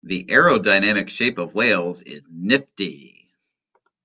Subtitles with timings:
[0.03, 3.29] The aerodynamic shape of whales is nifty.